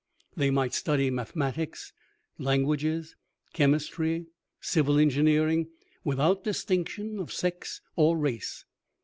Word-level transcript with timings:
They 0.35 0.49
might 0.49 0.73
study 0.73 1.11
mathematics, 1.11 1.93
languages, 2.39 3.15
chemistry, 3.53 4.25
civil 4.59 4.97
engineering, 4.97 5.67
without 6.03 6.43
distinction 6.43 7.19
of 7.19 7.31
sex 7.31 7.81
or 7.95 8.17
race. 8.17 8.65